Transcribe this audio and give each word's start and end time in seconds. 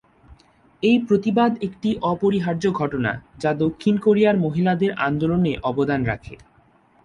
এই 0.83 0.97
প্রতিবাদ 0.99 1.51
একটি 1.63 1.89
অপরিহার্য 2.03 2.63
ঘটনা, 2.71 3.11
যা 3.39 3.51
দক্ষিণ 3.63 3.95
কোরিয়ায় 3.97 4.41
মহিলাদের 4.45 4.91
আন্দোলনে 5.07 5.51
অবদান 5.63 6.01
রাখে। 6.05 6.35